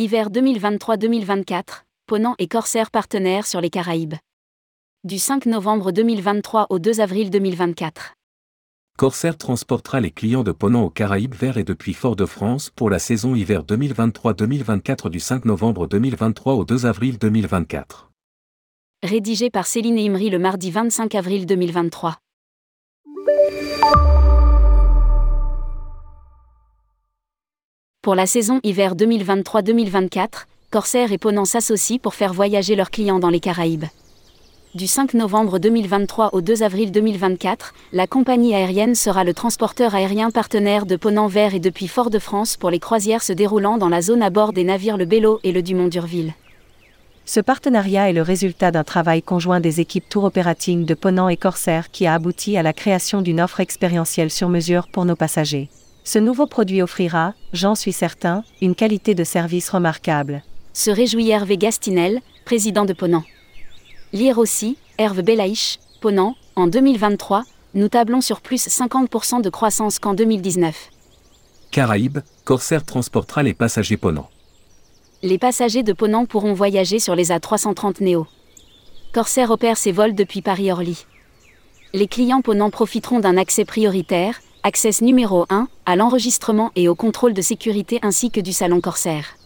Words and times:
hiver 0.00 0.30
2023-2024, 0.30 1.84
Ponant 2.06 2.34
et 2.38 2.48
Corsair 2.48 2.90
partenaires 2.90 3.46
sur 3.46 3.60
les 3.60 3.68
Caraïbes. 3.68 4.14
Du 5.04 5.18
5 5.18 5.44
novembre 5.44 5.92
2023 5.92 6.68
au 6.70 6.78
2 6.78 7.02
avril 7.02 7.28
2024. 7.28 8.14
Corsair 8.96 9.36
transportera 9.36 10.00
les 10.00 10.10
clients 10.10 10.42
de 10.42 10.52
Ponant 10.52 10.84
aux 10.84 10.90
Caraïbes 10.90 11.34
vers 11.34 11.58
et 11.58 11.64
depuis 11.64 11.92
Fort-de-France 11.92 12.70
pour 12.74 12.88
la 12.88 12.98
saison 12.98 13.34
hiver 13.34 13.62
2023-2024 13.64 15.10
du 15.10 15.20
5 15.20 15.44
novembre 15.44 15.86
2023 15.86 16.54
au 16.54 16.64
2 16.64 16.86
avril 16.86 17.18
2024. 17.18 18.10
Rédigé 19.02 19.50
par 19.50 19.66
Céline 19.66 19.98
Imri 19.98 20.30
le 20.30 20.38
mardi 20.38 20.70
25 20.70 21.14
avril 21.14 21.44
2023. 21.44 22.16
Pour 28.02 28.14
la 28.14 28.24
saison 28.24 28.60
hiver 28.62 28.94
2023-2024, 28.96 30.46
Corsair 30.70 31.12
et 31.12 31.18
Ponant 31.18 31.44
s'associent 31.44 31.98
pour 31.98 32.14
faire 32.14 32.32
voyager 32.32 32.74
leurs 32.74 32.90
clients 32.90 33.18
dans 33.18 33.28
les 33.28 33.40
Caraïbes. 33.40 33.84
Du 34.74 34.86
5 34.86 35.12
novembre 35.12 35.58
2023 35.58 36.30
au 36.32 36.40
2 36.40 36.62
avril 36.62 36.92
2024, 36.92 37.74
la 37.92 38.06
compagnie 38.06 38.54
aérienne 38.54 38.94
sera 38.94 39.22
le 39.22 39.34
transporteur 39.34 39.94
aérien 39.94 40.30
partenaire 40.30 40.86
de 40.86 40.96
Ponant 40.96 41.26
vers 41.26 41.54
et 41.54 41.60
depuis 41.60 41.88
Fort-de-France 41.88 42.56
pour 42.56 42.70
les 42.70 42.78
croisières 42.78 43.22
se 43.22 43.34
déroulant 43.34 43.76
dans 43.76 43.90
la 43.90 44.00
zone 44.00 44.22
à 44.22 44.30
bord 44.30 44.54
des 44.54 44.64
navires 44.64 44.96
le 44.96 45.04
Bello 45.04 45.38
et 45.44 45.52
le 45.52 45.60
Dumont 45.60 45.88
d'Urville. 45.88 46.32
Ce 47.26 47.40
partenariat 47.40 48.08
est 48.08 48.14
le 48.14 48.22
résultat 48.22 48.70
d'un 48.70 48.82
travail 48.82 49.22
conjoint 49.22 49.60
des 49.60 49.80
équipes 49.80 50.08
Tour 50.08 50.24
Operating 50.24 50.86
de 50.86 50.94
Ponant 50.94 51.28
et 51.28 51.36
Corsair 51.36 51.90
qui 51.90 52.06
a 52.06 52.14
abouti 52.14 52.56
à 52.56 52.62
la 52.62 52.72
création 52.72 53.20
d'une 53.20 53.42
offre 53.42 53.60
expérientielle 53.60 54.30
sur 54.30 54.48
mesure 54.48 54.88
pour 54.90 55.04
nos 55.04 55.16
passagers. 55.16 55.68
Ce 56.04 56.18
nouveau 56.18 56.46
produit 56.46 56.82
offrira, 56.82 57.34
j'en 57.52 57.74
suis 57.74 57.92
certain, 57.92 58.42
une 58.60 58.74
qualité 58.74 59.14
de 59.14 59.24
service 59.24 59.68
remarquable. 59.68 60.42
Se 60.72 60.90
réjouit 60.90 61.30
Hervé 61.30 61.56
Gastinel, 61.58 62.20
président 62.44 62.84
de 62.84 62.92
Ponant. 62.92 63.24
Lire 64.12 64.38
aussi, 64.38 64.76
Herve 64.98 65.22
Belaïch, 65.22 65.78
Ponant, 66.00 66.36
en 66.56 66.66
2023, 66.66 67.44
nous 67.74 67.88
tablons 67.88 68.20
sur 68.20 68.40
plus 68.40 68.66
50% 68.66 69.42
de 69.42 69.50
croissance 69.50 69.98
qu'en 69.98 70.14
2019. 70.14 70.90
Caraïbes, 71.70 72.18
Corsair 72.44 72.84
transportera 72.84 73.42
les 73.42 73.54
passagers 73.54 73.96
Ponant. 73.96 74.28
Les 75.22 75.38
passagers 75.38 75.82
de 75.82 75.92
Ponant 75.92 76.26
pourront 76.26 76.54
voyager 76.54 76.98
sur 76.98 77.14
les 77.14 77.30
A330 77.30 78.02
Neo. 78.02 78.26
Corsair 79.12 79.50
opère 79.50 79.76
ses 79.76 79.92
vols 79.92 80.14
depuis 80.14 80.40
Paris-Orly. 80.40 81.04
Les 81.92 82.08
clients 82.08 82.42
Ponant 82.42 82.70
profiteront 82.70 83.20
d'un 83.20 83.36
accès 83.36 83.64
prioritaire, 83.64 84.40
access 84.62 85.00
numéro 85.00 85.46
1, 85.48 85.68
à 85.86 85.96
l'enregistrement 85.96 86.70
et 86.76 86.88
au 86.88 86.94
contrôle 86.94 87.32
de 87.32 87.40
sécurité 87.42 87.98
ainsi 88.02 88.30
que 88.30 88.40
du 88.40 88.52
salon 88.52 88.80
Corsair. 88.80 89.36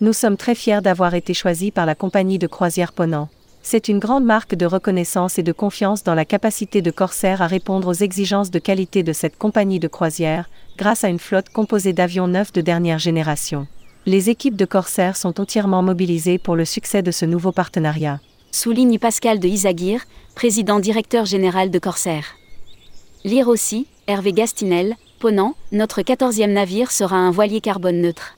Nous 0.00 0.12
sommes 0.12 0.36
très 0.36 0.54
fiers 0.54 0.82
d'avoir 0.82 1.14
été 1.14 1.32
choisis 1.32 1.70
par 1.70 1.86
la 1.86 1.94
compagnie 1.94 2.38
de 2.38 2.46
croisière 2.46 2.92
Ponant. 2.92 3.28
C'est 3.62 3.88
une 3.88 3.98
grande 3.98 4.24
marque 4.24 4.54
de 4.54 4.66
reconnaissance 4.66 5.38
et 5.38 5.42
de 5.42 5.52
confiance 5.52 6.04
dans 6.04 6.14
la 6.14 6.24
capacité 6.24 6.82
de 6.82 6.90
Corsair 6.90 7.40
à 7.40 7.46
répondre 7.46 7.88
aux 7.88 7.94
exigences 7.94 8.50
de 8.50 8.58
qualité 8.58 9.02
de 9.02 9.12
cette 9.12 9.38
compagnie 9.38 9.80
de 9.80 9.88
croisière, 9.88 10.48
grâce 10.76 11.02
à 11.02 11.08
une 11.08 11.18
flotte 11.18 11.48
composée 11.48 11.92
d'avions 11.92 12.28
neufs 12.28 12.52
de 12.52 12.60
dernière 12.60 12.98
génération. 12.98 13.66
Les 14.04 14.30
équipes 14.30 14.56
de 14.56 14.66
Corsair 14.66 15.16
sont 15.16 15.40
entièrement 15.40 15.82
mobilisées 15.82 16.38
pour 16.38 16.54
le 16.54 16.64
succès 16.64 17.02
de 17.02 17.10
ce 17.10 17.24
nouveau 17.24 17.50
partenariat. 17.50 18.20
Souligne 18.52 18.98
Pascal 18.98 19.40
de 19.40 19.48
Isaguirre, 19.48 20.04
président 20.36 20.78
directeur 20.78 21.24
général 21.24 21.70
de 21.70 21.78
Corsair. 21.78 22.24
Lire 23.24 23.48
aussi, 23.48 23.86
Hervé 24.06 24.32
Gastinel, 24.32 24.96
Ponant, 25.18 25.54
notre 25.72 26.02
14e 26.02 26.52
navire 26.52 26.92
sera 26.92 27.16
un 27.16 27.30
voilier 27.30 27.60
carbone 27.60 28.00
neutre. 28.00 28.36